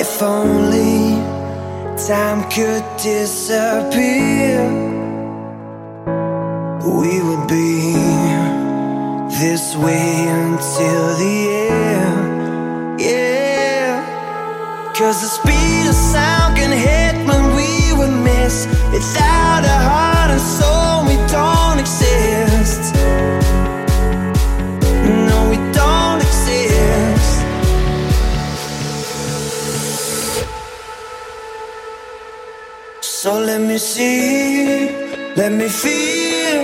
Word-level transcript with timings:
If 0.00 0.22
only 0.22 1.20
time 2.08 2.48
could 2.48 2.84
disappear, 2.96 4.64
we 6.96 7.20
would 7.20 7.46
be 7.46 7.92
this 9.42 9.76
way 9.76 10.26
until 10.26 11.02
the 11.22 11.36
end. 11.68 12.98
Yeah, 12.98 14.94
cause 14.96 15.20
the 15.20 15.28
speed 15.28 15.86
of 15.86 15.94
sound 15.94 16.56
can 16.56 16.72
hit 16.72 17.16
when 17.28 17.54
we 17.54 17.92
would 17.98 18.24
miss. 18.24 18.66
Without 18.90 19.64
a 19.66 19.78
heart 19.86 20.09
So 33.30 33.38
let 33.38 33.60
me 33.60 33.78
see, 33.78 34.90
let 35.36 35.52
me 35.52 35.68
feel, 35.68 36.62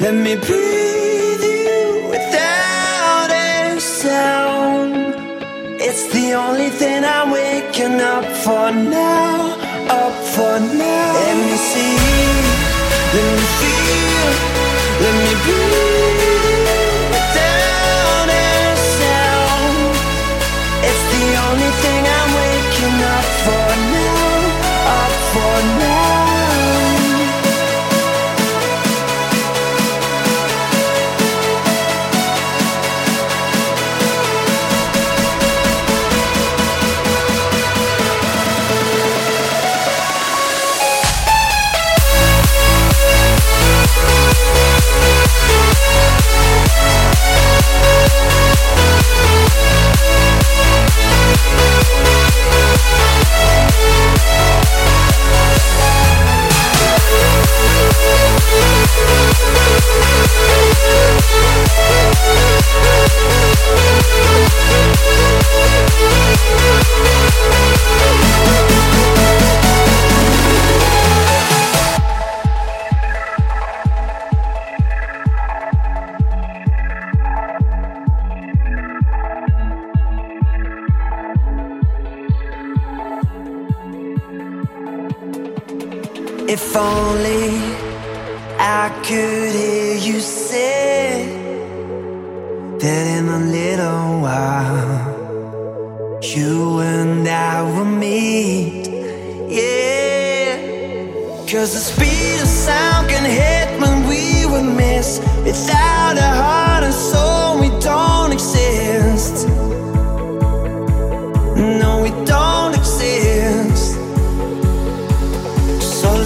let 0.00 0.14
me 0.14 0.36
breathe 0.36 1.42
you 1.42 2.08
without 2.08 3.30
a 3.30 3.78
sound. 3.78 4.94
It's 5.78 6.10
the 6.14 6.32
only 6.32 6.70
thing 6.70 7.04
I'm 7.04 7.30
waking 7.30 8.00
up 8.00 8.24
for 8.24 8.70
now, 8.72 9.52
up 9.90 10.14
for 10.34 10.58
now. 10.78 11.17
If 86.50 86.74
only 86.74 87.60
I 88.58 88.88
could 89.04 89.52
hear 89.54 89.96
you 89.96 90.18
say 90.18 91.26
that 92.78 93.06
in 93.18 93.28
a 93.28 93.40
little 93.58 94.22
while 94.22 96.20
you 96.22 96.80
and 96.80 97.28
I 97.28 97.60
will 97.60 97.84
meet. 97.84 98.88
Yeah, 99.58 100.56
cause 101.50 101.74
the 101.74 101.84
speed 101.90 102.40
of 102.40 102.48
sound 102.48 103.10
can 103.10 103.26
hit 103.26 103.78
when 103.78 104.08
we 104.08 104.46
would 104.46 104.74
miss. 104.74 105.18
Without 105.44 106.16
a 106.16 106.30
heart 106.42 106.82
and 106.82 106.94
soul, 106.94 107.60
we 107.60 107.68
don't 107.80 108.32
exist. 108.32 109.46
No, 111.58 112.00
we 112.02 112.10
don't 112.24 112.47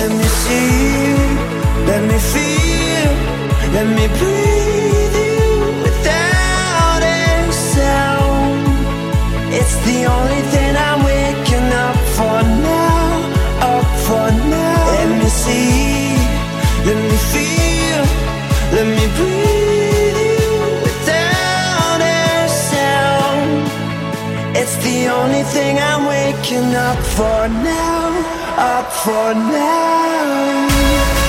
let 0.00 0.10
me 0.12 0.28
see, 0.42 1.14
let 1.90 2.02
me 2.10 2.18
feel, 2.32 3.12
let 3.76 3.86
me 3.98 4.06
breathe 4.18 5.16
you 5.28 5.42
without 5.84 7.02
a 7.04 7.52
sound. 7.74 8.64
It's 9.58 9.76
the 9.88 9.98
only 10.16 10.42
thing 10.52 10.72
I'm 10.88 11.00
waking 11.12 11.68
up 11.86 11.98
for 12.16 12.38
now, 12.72 13.08
up 13.72 13.88
for 14.06 14.26
now. 14.56 14.80
Let 14.96 15.10
me 15.20 15.28
see, 15.28 16.16
let 16.88 16.98
me 17.10 17.18
feel, 17.32 18.02
let 18.76 18.86
me 18.96 19.04
breathe 19.18 20.18
you 20.28 20.48
without 20.86 22.00
a 22.00 22.48
sound. 22.70 23.50
It's 24.60 24.76
the 24.86 24.98
only 25.18 25.44
thing 25.54 25.74
I'm 25.78 26.02
waking 26.16 26.70
up 26.88 27.00
for 27.16 27.40
now, 27.68 28.00
up 28.60 28.92
for 28.92 29.34
now. 29.34 31.19